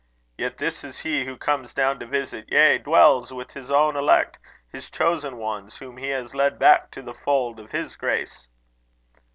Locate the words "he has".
5.97-6.33